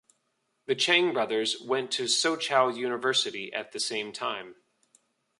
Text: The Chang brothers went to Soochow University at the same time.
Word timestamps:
The 0.65 0.73
Chang 0.73 1.13
brothers 1.13 1.61
went 1.61 1.91
to 1.91 2.05
Soochow 2.05 2.75
University 2.75 3.53
at 3.53 3.71
the 3.71 3.79
same 3.79 4.11
time. 4.11 4.55